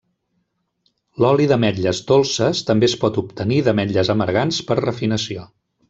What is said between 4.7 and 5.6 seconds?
per refinació.